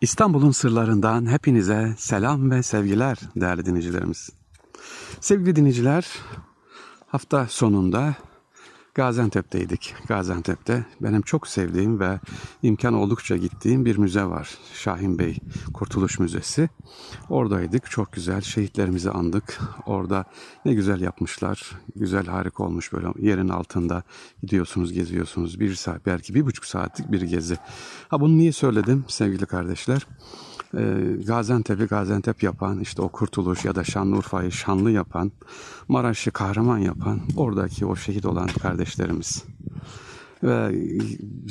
İstanbul'un 0.00 0.50
sırlarından 0.50 1.30
hepinize 1.30 1.94
selam 1.98 2.50
ve 2.50 2.62
sevgiler 2.62 3.18
değerli 3.36 3.66
dinleyicilerimiz. 3.66 4.30
Sevgili 5.20 5.56
dinleyiciler, 5.56 6.06
hafta 7.06 7.46
sonunda 7.48 8.14
Gaziantep'teydik. 8.98 9.94
Gaziantep'te 10.08 10.84
benim 11.00 11.22
çok 11.22 11.46
sevdiğim 11.48 12.00
ve 12.00 12.20
imkan 12.62 12.94
oldukça 12.94 13.36
gittiğim 13.36 13.84
bir 13.84 13.96
müze 13.96 14.24
var. 14.24 14.58
Şahin 14.74 15.18
Bey 15.18 15.38
Kurtuluş 15.74 16.18
Müzesi. 16.18 16.68
Oradaydık. 17.28 17.90
Çok 17.90 18.12
güzel 18.12 18.40
şehitlerimizi 18.40 19.10
andık. 19.10 19.60
Orada 19.86 20.24
ne 20.64 20.74
güzel 20.74 21.00
yapmışlar. 21.00 21.70
Güzel 21.96 22.26
harika 22.26 22.64
olmuş 22.64 22.92
böyle 22.92 23.06
yerin 23.18 23.48
altında 23.48 24.02
gidiyorsunuz 24.42 24.92
geziyorsunuz. 24.92 25.60
Bir 25.60 25.74
saat 25.74 26.06
belki 26.06 26.34
bir 26.34 26.46
buçuk 26.46 26.64
saatlik 26.64 27.12
bir 27.12 27.22
gezi. 27.22 27.56
Ha 28.08 28.20
bunu 28.20 28.38
niye 28.38 28.52
söyledim 28.52 29.04
sevgili 29.08 29.46
kardeşler? 29.46 30.06
E, 30.74 30.80
Gaziantep'i 31.26 31.84
Gaziantep 31.84 32.42
yapan, 32.42 32.80
işte 32.80 33.02
o 33.02 33.08
Kurtuluş 33.08 33.64
ya 33.64 33.74
da 33.74 33.84
Şanlıurfa'yı 33.84 34.52
şanlı 34.52 34.90
yapan, 34.90 35.32
Maraş'ı 35.88 36.30
kahraman 36.30 36.78
yapan 36.78 37.20
oradaki 37.36 37.86
o 37.86 37.96
şehit 37.96 38.26
olan 38.26 38.46
kardeşlerimiz. 38.46 39.44
Ve 40.42 40.72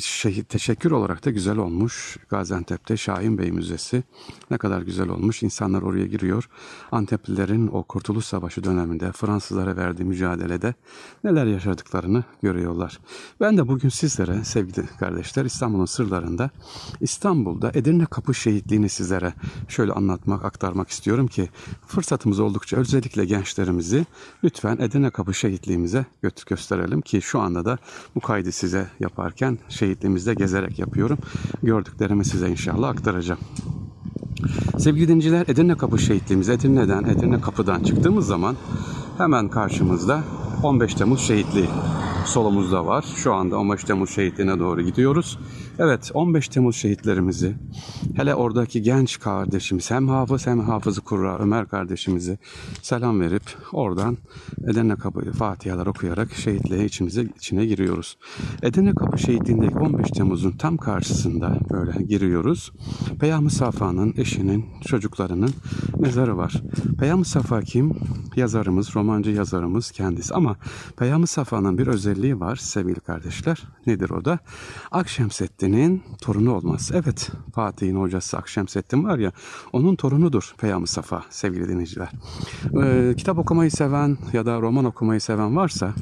şey, 0.01 0.43
teşekkür 0.43 0.91
olarak 0.91 1.25
da 1.25 1.29
güzel 1.29 1.57
olmuş. 1.57 2.17
Gaziantep'te 2.29 2.97
Şahin 2.97 3.37
Bey 3.37 3.51
Müzesi 3.51 4.03
ne 4.51 4.57
kadar 4.57 4.81
güzel 4.81 5.09
olmuş. 5.09 5.43
İnsanlar 5.43 5.81
oraya 5.81 6.05
giriyor. 6.05 6.49
Anteplilerin 6.91 7.67
o 7.67 7.83
Kurtuluş 7.83 8.25
Savaşı 8.25 8.63
döneminde 8.63 9.11
Fransızlara 9.11 9.77
verdiği 9.77 10.03
mücadelede 10.03 10.73
neler 11.23 11.45
yaşadıklarını 11.45 12.23
görüyorlar. 12.41 12.99
Ben 13.39 13.57
de 13.57 13.67
bugün 13.67 13.89
sizlere 13.89 14.43
sevgili 14.43 14.87
kardeşler 14.99 15.45
İstanbul'un 15.45 15.85
sırlarında 15.85 16.49
İstanbul'da 17.01 17.71
Edirne 17.73 18.05
Kapı 18.05 18.33
şehitliğini 18.33 18.89
sizlere 18.89 19.33
şöyle 19.67 19.91
anlatmak, 19.91 20.45
aktarmak 20.45 20.89
istiyorum 20.89 21.27
ki 21.27 21.49
fırsatımız 21.87 22.39
oldukça 22.39 22.77
özellikle 22.77 23.25
gençlerimizi 23.25 24.05
lütfen 24.43 24.77
Edirne 24.77 25.09
Kapı 25.09 25.33
şehitliğimize 25.33 26.05
gösterelim 26.47 27.01
ki 27.01 27.21
şu 27.21 27.39
anda 27.39 27.65
da 27.65 27.77
bu 28.15 28.19
kaydı 28.19 28.51
size 28.51 28.76
size 28.77 28.87
yaparken 28.99 29.57
şehitliğimizde 29.69 30.33
gezerek 30.33 30.79
yapıyorum. 30.79 31.17
Gördüklerimi 31.63 32.25
size 32.25 32.49
inşallah 32.49 32.89
aktaracağım. 32.89 33.39
Sevgili 34.77 35.07
dinciler 35.07 35.45
Edirne 35.47 35.77
Kapı 35.77 35.99
şehitliğimiz 35.99 36.49
Edirne'den, 36.49 37.03
Edirne 37.03 37.41
Kapı'dan 37.41 37.83
çıktığımız 37.83 38.27
zaman 38.27 38.55
hemen 39.17 39.49
karşımızda 39.49 40.23
15 40.63 40.93
Temmuz 40.93 41.21
şehitliği 41.21 41.67
solumuzda 42.27 42.85
var. 42.85 43.05
Şu 43.15 43.33
anda 43.33 43.57
15 43.57 43.83
Temmuz 43.83 44.09
şehitliğine 44.09 44.59
doğru 44.59 44.81
gidiyoruz. 44.81 45.39
Evet 45.79 46.11
15 46.13 46.47
Temmuz 46.47 46.75
şehitlerimizi 46.75 47.55
hele 48.15 48.35
oradaki 48.35 48.81
genç 48.81 49.19
kardeşimiz 49.19 49.91
hem 49.91 50.07
hafız 50.07 50.47
hem 50.47 50.59
hafızı 50.59 51.01
kurra 51.01 51.37
Ömer 51.39 51.67
kardeşimizi 51.67 52.37
selam 52.81 53.21
verip 53.21 53.43
oradan 53.73 54.17
Edirne 54.63 54.95
Kapı 54.95 55.31
Fatihalar 55.31 55.87
okuyarak 55.87 56.33
şehitliğe 56.33 56.85
içimize 56.85 57.23
içine 57.37 57.65
giriyoruz. 57.65 58.17
Edirne 58.63 58.95
Kapı 58.95 59.17
şehitliğindeki 59.17 59.77
15 59.77 60.09
Temmuz'un 60.11 60.51
tam 60.51 60.77
karşısında 60.77 61.57
böyle 61.71 62.03
giriyoruz. 62.03 62.71
Peyami 63.19 63.51
Safa'nın 63.51 64.13
eşinin 64.17 64.65
çocuklarının 64.87 65.51
mezarı 65.99 66.37
var. 66.37 66.63
Peyami 66.99 67.25
Safa 67.25 67.61
kim? 67.61 67.93
Yazarımız, 68.35 68.95
romancı 68.95 69.31
yazarımız 69.31 69.91
kendisi 69.91 70.33
ama 70.33 70.55
Peyami 70.97 71.27
Safa'nın 71.27 71.77
bir 71.77 71.87
özelliği 71.87 72.16
var 72.23 72.55
sevgili 72.55 72.99
kardeşler. 72.99 73.63
Nedir 73.87 74.09
o 74.09 74.25
da? 74.25 74.39
Akşemseddin'in 74.91 76.03
torunu 76.21 76.55
olmaz. 76.55 76.91
Evet 76.93 77.31
Fatih'in 77.55 77.95
hocası 77.95 78.37
Akşemseddin 78.37 79.03
var 79.03 79.19
ya 79.19 79.31
onun 79.73 79.95
torunudur 79.95 80.53
Peyami 80.57 80.87
Safa 80.87 81.23
sevgili 81.29 81.69
dinleyiciler. 81.69 82.09
Ee, 82.83 83.13
kitap 83.17 83.37
okumayı 83.37 83.71
seven 83.71 84.17
ya 84.33 84.45
da 84.45 84.61
roman 84.61 84.85
okumayı 84.85 85.21
seven 85.21 85.55
varsa 85.55 85.93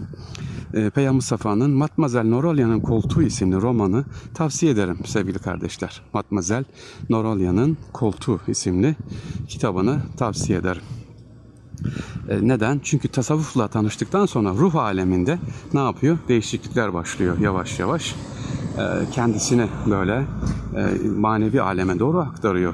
e, 0.73 0.89
Peyami 0.89 1.22
Safa'nın 1.22 1.72
Matmazel 1.72 2.25
Norolya'nın 2.25 2.79
Koltuğu 2.79 3.23
isimli 3.23 3.56
romanı 3.56 4.06
tavsiye 4.34 4.72
ederim 4.72 4.97
sevgili 5.06 5.39
kardeşler. 5.39 6.01
Matmazel 6.13 6.63
Norolya'nın 7.09 7.78
Koltuğu 7.94 8.39
isimli 8.47 8.95
kitabını 9.47 10.00
tavsiye 10.18 10.59
ederim. 10.59 10.81
E, 12.29 12.47
neden? 12.47 12.79
Çünkü 12.84 13.07
tasavvufla 13.07 13.68
tanıştıktan 13.68 14.25
sonra 14.25 14.50
ruh 14.50 14.75
aleminde 14.75 15.40
ne 15.73 15.79
yapıyor? 15.79 16.18
Değişiklikler 16.28 16.94
başlıyor 16.94 17.40
yavaş 17.40 17.79
yavaş. 17.79 18.16
E, 18.78 19.12
kendisini 19.12 19.68
böyle 19.90 20.24
e, 20.75 21.09
manevi 21.18 21.62
aleme 21.62 22.00
doğru 22.00 22.19
aktarıyor. 22.19 22.74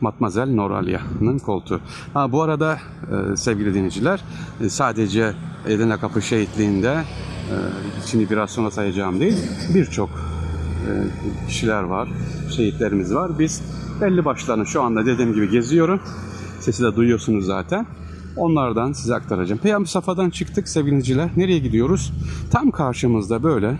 Matmazel 0.00 0.54
Noralya'nın 0.54 1.38
koltuğu. 1.38 1.80
Ha, 2.14 2.32
bu 2.32 2.42
arada 2.42 2.78
sevgili 3.36 3.74
dinleyiciler 3.74 4.24
sadece 4.68 5.34
Edirne 5.66 5.96
Kapı 5.96 6.22
şehitliğinde 6.22 7.04
şimdi 8.06 8.30
biraz 8.30 8.50
sonra 8.50 8.70
sayacağım 8.70 9.20
değil 9.20 9.36
birçok 9.74 10.10
kişiler 11.48 11.82
var, 11.82 12.08
şehitlerimiz 12.56 13.14
var. 13.14 13.38
Biz 13.38 13.62
belli 14.00 14.24
başlarını 14.24 14.66
şu 14.66 14.82
anda 14.82 15.06
dediğim 15.06 15.34
gibi 15.34 15.50
geziyorum. 15.50 16.00
Sesi 16.60 16.82
de 16.82 16.96
duyuyorsunuz 16.96 17.46
zaten. 17.46 17.86
Onlardan 18.36 18.92
size 18.92 19.14
aktaracağım. 19.14 19.60
Peyami 19.60 19.86
Safa'dan 19.86 20.30
çıktık 20.30 20.68
sevgiliciler. 20.68 21.30
Nereye 21.36 21.58
gidiyoruz? 21.58 22.12
Tam 22.50 22.70
karşımızda 22.70 23.42
böyle 23.42 23.76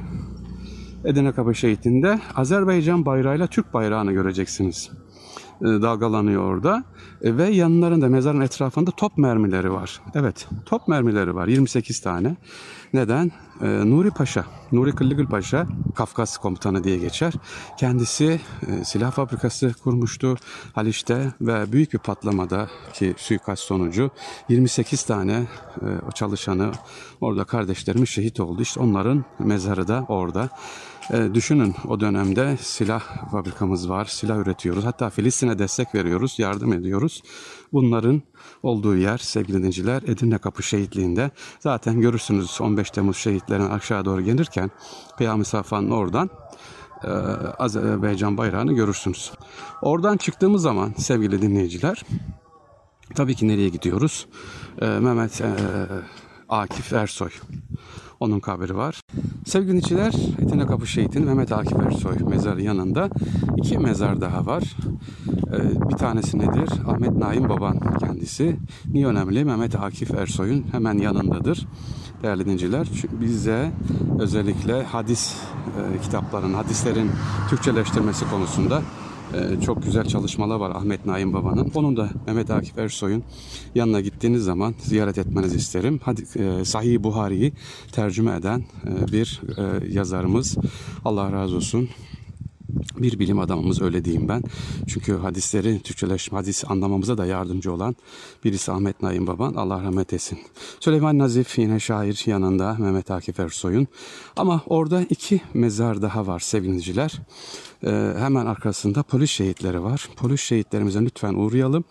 Edirne 1.04 1.32
Kapı 1.32 1.54
Şehitliği'nde 1.54 2.20
Azerbaycan 2.36 3.06
bayrağıyla 3.06 3.46
Türk 3.46 3.74
bayrağını 3.74 4.12
göreceksiniz. 4.12 4.90
E, 5.60 5.64
dalgalanıyor 5.64 6.44
orada. 6.44 6.84
E, 7.22 7.36
ve 7.36 7.48
yanlarında 7.48 8.08
mezarın 8.08 8.40
etrafında 8.40 8.90
top 8.90 9.18
mermileri 9.18 9.72
var. 9.72 10.00
Evet 10.14 10.48
top 10.66 10.88
mermileri 10.88 11.34
var 11.34 11.46
28 11.46 12.00
tane. 12.00 12.36
Neden? 12.92 13.32
E, 13.62 13.66
Nuri 13.66 14.10
Paşa, 14.10 14.44
Nuri 14.72 14.94
Kıllıgül 14.94 15.26
Paşa 15.26 15.66
Kafkas 15.94 16.38
komutanı 16.38 16.84
diye 16.84 16.98
geçer. 16.98 17.32
Kendisi 17.78 18.40
silah 18.84 19.12
fabrikası 19.12 19.74
kurmuştu 19.84 20.36
Haliç'te 20.74 21.32
ve 21.40 21.72
büyük 21.72 21.92
bir 21.92 21.98
patlamada 21.98 22.68
ki 22.92 23.14
suikast 23.16 23.62
sonucu 23.62 24.10
28 24.48 25.02
tane 25.02 25.46
o 26.08 26.12
çalışanı 26.12 26.72
orada 27.20 27.44
kardeşlerimiz 27.44 28.08
şehit 28.08 28.40
oldu. 28.40 28.62
İşte 28.62 28.80
onların 28.80 29.24
mezarı 29.38 29.88
da 29.88 30.04
orada. 30.08 30.50
E, 31.12 31.34
düşünün 31.34 31.74
o 31.88 32.00
dönemde 32.00 32.56
silah 32.60 33.30
fabrikamız 33.30 33.90
var, 33.90 34.04
silah 34.04 34.38
üretiyoruz. 34.38 34.84
Hatta 34.84 35.10
Filistin'e 35.10 35.58
destek 35.58 35.94
veriyoruz, 35.94 36.38
yardım 36.38 36.72
ediyoruz. 36.72 37.22
Bunların 37.72 38.22
olduğu 38.62 38.96
yer 38.96 39.18
sevgili 39.18 39.58
dinleyiciler 39.58 40.02
Edirne 40.02 40.38
Kapı 40.38 40.62
şehitliğinde. 40.62 41.30
Zaten 41.60 42.00
görürsünüz 42.00 42.60
15 42.60 42.90
Temmuz 42.90 43.16
şehitlerin 43.16 43.70
aşağı 43.70 44.04
doğru 44.04 44.22
gelirken 44.22 44.70
Peyami 45.18 45.44
Safa'nın 45.44 45.90
oradan 45.90 46.30
e, 47.04 47.08
Azerbaycan 47.58 48.36
bayrağını 48.36 48.72
görürsünüz. 48.72 49.32
Oradan 49.82 50.16
çıktığımız 50.16 50.62
zaman 50.62 50.92
sevgili 50.98 51.42
dinleyiciler 51.42 52.04
tabii 53.14 53.34
ki 53.34 53.48
nereye 53.48 53.68
gidiyoruz? 53.68 54.26
E, 54.80 54.86
Mehmet 54.86 55.40
e, 55.40 55.50
Akif 56.48 56.92
Ersoy. 56.92 57.30
Onun 58.20 58.40
kabri 58.40 58.76
var. 58.76 59.00
Sevgili 59.46 59.68
dinleyiciler, 59.68 60.14
Edirne 60.38 60.66
Kapı 60.66 60.86
Şehit'in 60.86 61.24
Mehmet 61.24 61.52
Akif 61.52 61.80
Ersoy 61.86 62.16
mezarı 62.28 62.62
yanında 62.62 63.10
iki 63.56 63.78
mezar 63.78 64.20
daha 64.20 64.46
var. 64.46 64.62
Ee, 65.52 65.90
bir 65.90 65.96
tanesi 65.96 66.38
nedir? 66.38 66.68
Ahmet 66.86 67.16
Naim 67.16 67.48
Baban 67.48 67.80
kendisi. 68.00 68.56
Niye 68.92 69.06
önemli? 69.06 69.44
Mehmet 69.44 69.74
Akif 69.74 70.10
Ersoy'un 70.10 70.64
hemen 70.72 70.98
yanındadır. 70.98 71.66
Değerli 72.22 72.44
dinleyiciler, 72.44 72.86
bize 73.20 73.72
özellikle 74.18 74.82
hadis 74.82 75.36
e, 75.96 76.00
kitapların, 76.02 76.54
hadislerin 76.54 77.10
Türkçeleştirmesi 77.50 78.30
konusunda 78.30 78.82
ee, 79.34 79.60
çok 79.64 79.82
güzel 79.82 80.04
çalışmalar 80.04 80.56
var 80.56 80.70
Ahmet 80.70 81.06
Naim 81.06 81.32
Baba'nın. 81.32 81.70
Onun 81.74 81.96
da 81.96 82.10
Mehmet 82.26 82.50
Akif 82.50 82.78
Ersoy'un 82.78 83.22
yanına 83.74 84.00
gittiğiniz 84.00 84.44
zaman 84.44 84.74
ziyaret 84.78 85.18
etmenizi 85.18 85.56
isterim. 85.56 86.00
Hadi 86.04 86.24
e, 86.36 86.64
Sahih 86.64 87.02
Buhari'yi 87.02 87.52
tercüme 87.92 88.36
eden 88.36 88.64
e, 88.84 89.12
bir 89.12 89.40
e, 89.56 89.92
yazarımız. 89.94 90.56
Allah 91.04 91.32
razı 91.32 91.56
olsun 91.56 91.88
bir 92.98 93.18
bilim 93.18 93.38
adamımız 93.38 93.82
öyle 93.82 94.04
diyeyim 94.04 94.28
ben. 94.28 94.42
Çünkü 94.86 95.16
hadisleri 95.16 95.80
Türkçeleşme, 95.80 96.38
hadis 96.38 96.64
anlamamıza 96.68 97.18
da 97.18 97.26
yardımcı 97.26 97.72
olan 97.72 97.96
birisi 98.44 98.72
Ahmet 98.72 99.02
Naim 99.02 99.26
Baban. 99.26 99.54
Allah 99.54 99.82
rahmet 99.82 100.12
etsin. 100.12 100.38
Süleyman 100.80 101.18
Nazif 101.18 101.58
yine 101.58 101.80
şair 101.80 102.22
yanında 102.26 102.76
Mehmet 102.78 103.10
Akif 103.10 103.40
Ersoy'un. 103.40 103.88
Ama 104.36 104.62
orada 104.66 105.02
iki 105.10 105.40
mezar 105.54 106.02
daha 106.02 106.26
var 106.26 106.40
sevgiliciler. 106.40 107.20
E, 107.84 108.14
hemen 108.18 108.46
arkasında 108.46 109.02
polis 109.02 109.30
şehitleri 109.30 109.82
var. 109.82 110.08
Polis 110.16 110.40
şehitlerimize 110.40 111.00
lütfen 111.00 111.34
uğrayalım. 111.34 111.84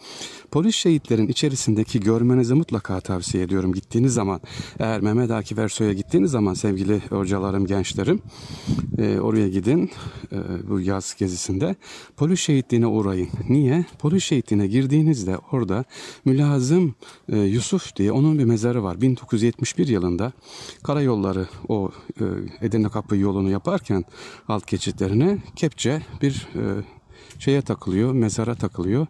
Polis 0.52 0.76
şehitlerin 0.76 1.28
içerisindeki 1.28 2.00
görmenizi 2.00 2.54
mutlaka 2.54 3.00
tavsiye 3.00 3.44
ediyorum. 3.44 3.74
Gittiğiniz 3.74 4.14
zaman 4.14 4.42
eğer 4.80 5.02
Mehmet 5.02 5.32
Akif 5.32 5.60
Ersoy'a 5.60 5.94
gittiğiniz 5.94 6.32
zaman 6.32 6.54
sevgili 6.54 7.02
hocalarım, 7.10 7.66
gençlerim 7.66 8.22
e, 8.98 9.20
oraya 9.20 9.50
gidin 9.50 9.92
e, 10.32 10.38
bu 10.70 10.80
yaz 10.80 11.16
gezisinde. 11.20 11.76
Polis 12.18 12.40
şehitliğine 12.40 12.88
uğrayın. 12.88 13.30
Niye? 13.50 13.86
Polis 14.00 14.24
şehitliğine 14.24 14.68
girdiğinizde 14.68 15.38
orada 15.52 15.84
mülazım 16.26 16.96
e, 17.30 17.38
Yusuf 17.38 17.96
diye 17.96 18.12
onun 18.12 18.40
bir 18.40 18.46
mezarı 18.46 18.84
var. 18.84 19.02
1971 19.02 19.88
yılında 19.88 20.32
karayolları 20.84 21.48
o 21.68 21.92
Edirne 22.62 22.90
Kapı 22.90 23.16
yolunu 23.18 23.50
yaparken 23.50 24.06
alt 24.48 24.68
geçitlerine 24.68 25.38
kepçe 25.56 25.79
bir 26.22 26.48
e, 26.56 26.84
şeye 27.40 27.62
takılıyor, 27.62 28.14
mezara 28.14 28.56
takılıyor. 28.56 29.08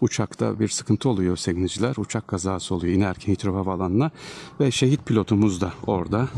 uçakta 0.00 0.60
bir 0.60 0.68
sıkıntı 0.68 1.08
oluyor 1.08 1.36
seviniciler 1.36 1.94
uçak 1.96 2.28
kazası 2.28 2.74
oluyor. 2.74 2.94
İnerken 2.94 3.32
Hitrov 3.32 3.54
Havaalanı'na 3.54 4.10
ve 4.60 4.70
şehit 4.70 5.06
pilotumuz 5.06 5.60
da 5.60 5.72
orada. 5.86 6.28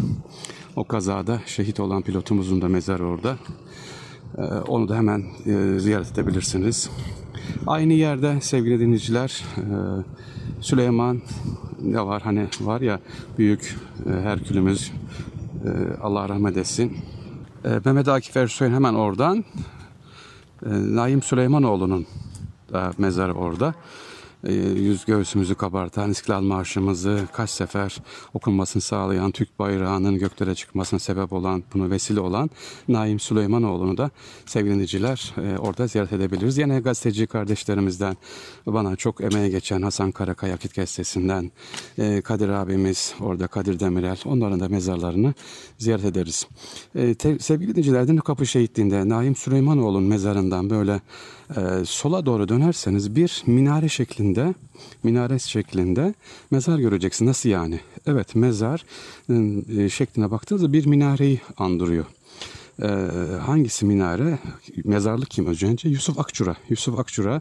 O 0.77 0.85
kazada 0.85 1.41
şehit 1.47 1.81
olan 1.81 2.03
pilotumuzun 2.03 2.63
da 2.63 2.69
mezarı 2.69 3.07
orada. 3.07 3.37
E, 4.39 4.43
onu 4.43 4.89
da 4.89 4.97
hemen 4.97 5.25
e, 5.47 5.79
ziyaret 5.79 6.13
edebilirsiniz. 6.13 6.91
Aynı 7.67 7.93
yerde 7.93 8.41
sevgili 8.41 8.81
dinleyiciler 8.81 9.45
e, 9.57 9.65
Süleyman 10.61 11.21
ne 11.83 12.07
var? 12.07 12.23
Hani 12.23 12.47
var 12.61 12.81
ya 12.81 13.01
büyük 13.39 13.77
e, 14.07 14.11
Herkülümüz 14.11 14.93
e, 15.65 15.71
Allah 16.03 16.29
rahmet 16.29 16.57
etsin. 16.57 16.97
E, 17.65 17.69
Mehmet 17.85 18.09
Akif 18.09 18.37
Ersoy'un 18.37 18.73
hemen 18.73 18.95
oradan 18.95 19.45
Naim 20.67 21.23
Süleymanoğlu'nun 21.23 22.07
da 22.73 22.93
mezarı 22.99 23.35
orada. 23.35 23.75
E, 24.45 24.53
yüz 24.55 25.05
göğsümüzü 25.05 25.55
kabartan 25.55 26.11
İstiklal 26.11 26.43
Marşımızı 26.43 27.29
kaç 27.33 27.51
sefer 27.51 27.97
okunmasını 28.35 28.83
sağlayan 28.83 29.31
Türk 29.31 29.59
bayrağının 29.59 30.19
göklere 30.19 30.55
çıkmasına 30.55 31.01
sebep 31.01 31.33
olan 31.33 31.65
bunu 31.75 31.91
vesile 31.91 32.21
olan 32.21 32.51
Naim 32.89 33.21
Süleymanoğlu'nu 33.21 33.97
da 33.97 34.11
sevgili 34.47 34.73
dinleyiciler 34.73 35.35
e, 35.37 35.59
orada 35.59 35.87
ziyaret 35.87 36.13
edebiliriz. 36.13 36.59
Yine 36.59 36.81
gazeteci 36.81 37.27
kardeşlerimizden 37.27 38.17
bana 38.67 38.97
çok 38.97 39.21
emeğe 39.21 39.49
geçen 39.49 39.83
Hasan 39.83 40.11
Karakaya 40.11 40.55
Akit 40.55 40.75
Gazetesi'nden 40.75 41.53
e, 41.99 42.21
Kadir 42.21 42.49
abimiz 42.49 43.15
orada 43.21 43.47
Kadir 43.47 43.81
Demirel 43.81 44.19
onların 44.25 44.61
da 44.61 44.69
mezarlarını 44.69 45.35
ziyaret 45.79 46.05
ederiz. 46.05 46.49
E, 46.95 47.15
sevgili 47.41 47.71
dinleyiciler 47.71 48.17
Kapı 48.17 48.47
Şehitliği'nde 48.47 49.09
Naim 49.09 49.37
Süleymanoğlu'nun 49.37 50.09
mezarından 50.09 50.71
böyle 50.71 51.01
e, 51.57 51.85
sola 51.85 52.27
doğru 52.27 52.49
dönerseniz 52.49 53.17
bir 53.17 53.43
minare 53.47 53.89
şeklinde 53.89 54.55
minare 55.03 55.39
şeklinde 55.39 56.15
mezar 56.51 56.79
göreceksin. 56.79 57.27
Nasıl 57.27 57.49
yani? 57.49 57.81
Evet 58.07 58.35
mezar 58.35 58.85
e, 59.79 59.89
şekline 59.89 60.31
baktığınızda 60.31 60.73
bir 60.73 60.87
minareyi 60.87 61.41
andırıyor. 61.57 62.05
Ee, 62.83 62.87
hangisi 63.41 63.87
minare? 63.87 64.39
Mezarlık 64.85 65.31
kim 65.31 65.47
önce? 65.47 65.89
Yusuf 65.89 66.19
Akçura. 66.19 66.57
Yusuf 66.69 66.99
Akçura 66.99 67.41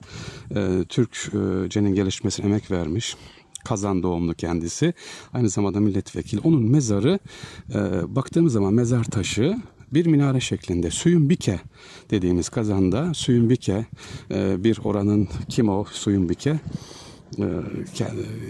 e, 0.55 0.83
Türkçenin 0.89 1.95
gelişmesine 1.95 2.45
emek 2.45 2.71
vermiş. 2.71 3.15
Kazan 3.65 4.03
doğumlu 4.03 4.33
kendisi. 4.33 4.93
Aynı 5.33 5.49
zamanda 5.49 5.79
milletvekili. 5.79 6.41
Onun 6.43 6.63
mezarı 6.63 7.19
e, 7.73 7.79
baktığımız 8.15 8.53
zaman 8.53 8.73
mezar 8.73 9.03
taşı 9.03 9.55
bir 9.93 10.05
minare 10.05 10.39
şeklinde 10.39 10.91
suyun 10.91 11.29
bike 11.29 11.59
dediğimiz 12.11 12.49
kazanda 12.49 13.13
suyun 13.13 13.49
bike 13.49 13.85
e, 14.31 14.63
bir 14.63 14.79
oranın 14.83 15.29
kim 15.49 15.69
o 15.69 15.85
suyun 15.91 16.29
bike 16.29 16.59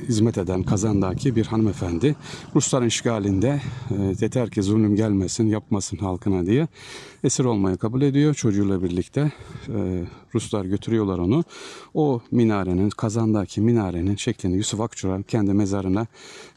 hizmet 0.08 0.38
eden 0.38 0.64
kazandaki 0.64 1.36
bir 1.36 1.46
hanımefendi. 1.46 2.16
Rusların 2.56 2.88
işgalinde 2.88 3.62
e, 3.92 4.16
yeter 4.22 4.50
ki 4.50 4.64
zulüm 4.64 4.96
gelmesin 4.96 5.48
yapmasın 5.48 5.98
halkına 5.98 6.46
diye 6.46 6.68
esir 7.24 7.46
olmayı 7.46 7.78
kabul 7.78 8.02
ediyor. 8.02 8.34
Çocuğuyla 8.34 8.84
birlikte 8.84 9.32
e, 9.68 10.04
Ruslar 10.36 10.66
götürüyorlar 10.66 11.20
onu. 11.20 11.44
O 11.94 12.22
minarenin 12.32 12.90
kazandaki 12.90 13.62
minarenin 13.62 14.16
şeklini 14.16 14.58
Yusuf 14.58 14.82
Akçura 14.82 15.24
kendi 15.24 15.54
mezarına 15.54 16.08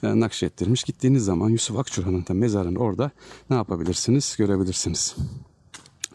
nakşettirmiş. 0.02 0.84
Gittiğiniz 0.84 1.24
zaman 1.24 1.50
Yusuf 1.50 1.78
Akçura'nın 1.78 2.24
da 2.28 2.34
mezarını 2.34 2.78
orada 2.78 3.10
ne 3.50 3.56
yapabilirsiniz? 3.56 4.36
Görebilirsiniz. 4.38 5.16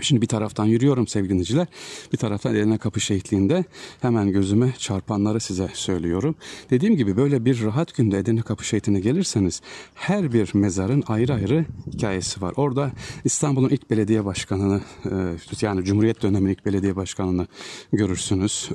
Şimdi 0.02 0.22
bir 0.22 0.28
taraftan 0.28 0.66
yürüyorum 0.66 1.08
sevgili 1.08 1.30
dinleyiciler. 1.30 1.68
Bir 2.14 2.18
taraftan 2.18 2.56
Edirne 2.56 2.78
Kapı 2.78 3.02
Şehitliği'nde 3.02 3.66
hemen 4.02 4.32
gözüme 4.32 4.74
çarpanları 4.78 5.40
size 5.40 5.70
söylüyorum. 5.74 6.36
Dediğim 6.70 6.96
gibi 6.96 7.18
böyle 7.18 7.46
bir 7.46 7.64
rahat 7.64 7.96
günde 7.96 8.18
Edirne 8.18 8.42
Kapı 8.42 8.66
Şehitliği'ne 8.66 9.02
gelirseniz 9.02 9.62
her 9.94 10.34
bir 10.34 10.50
mezarın 10.54 11.04
ayrı 11.08 11.34
ayrı 11.34 11.66
hikayesi 11.94 12.42
var. 12.42 12.54
Orada 12.56 12.92
İstanbul'un 13.24 13.70
ilk 13.70 13.90
belediye 13.90 14.26
başkanını 14.26 14.82
e, 15.06 15.38
yani 15.62 15.84
Cumhuriyet 15.84 16.22
döneminin 16.22 16.54
ilk 16.54 16.66
belediye 16.66 16.96
başkanını 16.96 17.48
görürsünüz. 17.94 18.70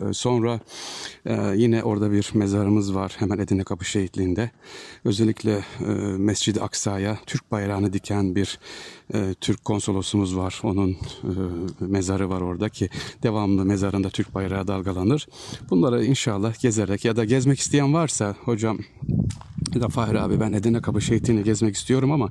E, 0.00 0.12
sonra 0.12 0.60
e, 1.26 1.52
yine 1.56 1.82
orada 1.82 2.12
bir 2.12 2.30
mezarımız 2.34 2.94
var 2.94 3.16
hemen 3.18 3.38
Edirne 3.38 3.64
Kapı 3.64 3.84
Şehitliği'nde. 3.84 4.50
Özellikle 5.04 5.64
Mescid-i 6.18 6.60
Aksa'ya 6.60 7.18
Türk 7.26 7.50
bayrağını 7.52 7.92
diken 7.92 8.34
bir 8.34 8.58
Türk 9.40 9.64
konsolosumuz 9.64 10.33
var. 10.36 10.60
Onun 10.62 10.90
e, 10.90 10.96
mezarı 11.80 12.30
var 12.30 12.40
orada 12.40 12.68
ki 12.68 12.88
devamlı 13.22 13.64
mezarında 13.64 14.10
Türk 14.10 14.34
bayrağı 14.34 14.66
dalgalanır. 14.66 15.26
Bunları 15.70 16.04
inşallah 16.04 16.60
gezerek 16.60 17.04
ya 17.04 17.16
da 17.16 17.24
gezmek 17.24 17.60
isteyen 17.60 17.94
varsa 17.94 18.34
hocam 18.44 18.78
da 19.80 19.88
Fahri 19.88 20.20
abi 20.20 20.40
ben 20.40 20.52
Edirne 20.52 20.80
Kapı 20.80 21.00
Şehitliği'ni 21.00 21.44
gezmek 21.44 21.74
istiyorum 21.74 22.12
ama 22.12 22.28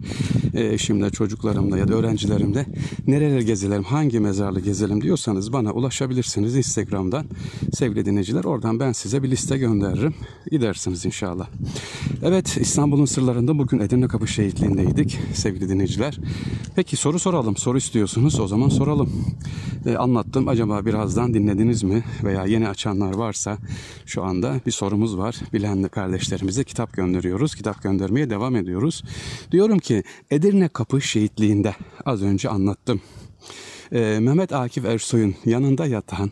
e, 0.54 0.74
eşimle, 0.74 1.10
çocuklarımla 1.10 1.78
ya 1.78 1.88
da 1.88 1.94
öğrencilerimle 1.94 2.66
nereleri 3.08 3.46
gezelim, 3.46 3.84
hangi 3.84 4.20
mezarlı 4.20 4.60
gezelim 4.60 5.02
diyorsanız 5.02 5.54
bana 5.54 5.72
ulaşabilirsiniz 5.72 6.56
Instagram'dan 6.56 7.26
sevgili 7.74 8.06
dinleyiciler. 8.06 8.44
Oradan 8.44 8.80
ben 8.80 8.92
size 8.92 9.24
bir 9.24 9.32
liste 9.32 9.58
gönderirim. 9.58 10.14
Gidersiniz 10.52 11.06
inşallah. 11.06 11.48
Evet 12.24 12.58
İstanbul'un 12.58 13.06
sırlarında 13.06 13.58
bugün 13.58 13.80
Edirne 13.80 14.08
Kapı 14.08 14.28
Şehitliği'ndeydik 14.28 15.20
sevgili 15.34 15.70
dinleyiciler. 15.70 16.20
Peki 16.76 16.98
soru 16.98 17.20
soralım. 17.20 17.58
Soru 17.58 17.78
istiyorsunuz 17.78 18.40
o 18.40 18.48
zaman 18.48 18.70
soralım. 18.70 19.26
E, 19.86 19.96
anlattım. 19.96 20.48
Acaba 20.48 20.86
birazdan 20.86 21.34
dinlediniz 21.34 21.84
mi? 21.84 22.04
Veya 22.24 22.46
yeni 22.46 22.68
açanlar 22.68 23.16
varsa 23.16 23.58
şu 24.06 24.24
anda 24.24 24.62
bir 24.66 24.72
sorumuz 24.72 25.18
var. 25.18 25.36
Bilen 25.54 25.84
kardeşlerimize 25.84 26.64
kitap 26.64 26.94
gönderiyoruz. 26.94 27.56
Kitap 27.56 27.84
göndermeye 27.84 28.30
devam 28.30 28.56
ediyoruz. 28.56 29.04
Diyorum 29.52 29.80
ki 29.80 30.04
Edirne 30.32 30.68
Kapı 30.68 31.02
Şehitliği'nde 31.02 31.76
az 32.06 32.22
önce 32.22 32.50
anlattım. 32.50 33.02
E, 33.92 34.20
Mehmet 34.20 34.54
Akif 34.54 34.86
Ersoy'un 34.86 35.36
yanında 35.46 35.86
yatan 35.86 36.32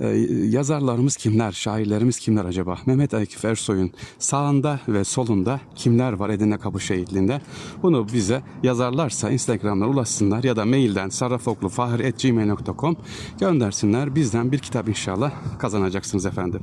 ee, 0.00 0.06
yazarlarımız 0.48 1.16
kimler, 1.16 1.52
şairlerimiz 1.52 2.18
kimler 2.18 2.44
acaba? 2.44 2.78
Mehmet 2.86 3.14
Akif 3.14 3.44
Ersoy'un 3.44 3.92
sağında 4.18 4.80
ve 4.88 5.04
solunda 5.04 5.60
kimler 5.74 6.12
var 6.12 6.30
Edirne 6.30 6.58
Kapı 6.58 6.80
Şehitliği'nde? 6.80 7.40
Bunu 7.82 8.06
bize 8.12 8.42
yazarlarsa 8.62 9.30
Instagram'dan 9.30 9.88
ulaşsınlar 9.88 10.44
ya 10.44 10.56
da 10.56 10.64
mailden 10.64 11.08
sarrafoklufahir.gmail.com 11.08 12.96
göndersinler. 13.40 14.14
Bizden 14.14 14.52
bir 14.52 14.58
kitap 14.58 14.88
inşallah 14.88 15.32
kazanacaksınız 15.58 16.26
efendim. 16.26 16.60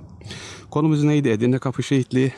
Konumuz 0.71 1.03
neydi? 1.03 1.29
Edirne 1.29 1.59
Kapı 1.59 1.83
Şehitliği. 1.83 2.31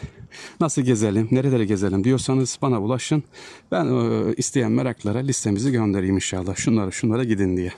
Nasıl 0.60 0.82
gezelim, 0.82 1.28
nerelere 1.32 1.66
gezelim 1.66 2.04
diyorsanız 2.04 2.60
bana 2.62 2.82
ulaşın. 2.82 3.24
Ben 3.72 3.86
e, 3.86 4.34
isteyen 4.38 4.72
meraklara 4.72 5.20
listemizi 5.20 5.72
göndereyim 5.72 6.16
inşallah. 6.16 6.56
Şunlara 6.56 6.92
şunlara 6.92 7.24
gidin 7.24 7.58
diye. 7.58 7.74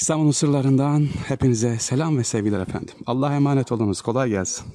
İstanbul'un 0.00 0.30
sırlarından 0.30 1.08
hepinize 1.28 1.78
selam 1.78 2.18
ve 2.18 2.24
sevgiler 2.24 2.60
efendim. 2.60 2.94
Allah'a 3.06 3.34
emanet 3.34 3.72
olunuz. 3.72 4.02
Kolay 4.02 4.30
gelsin. 4.30 4.66